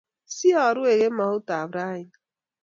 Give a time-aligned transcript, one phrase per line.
[0.29, 2.05] Isiarue kemout ap rani